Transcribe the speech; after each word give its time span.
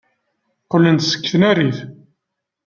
Qqlen-d 0.63 1.01
seg 1.05 1.23
tnarit. 1.31 1.77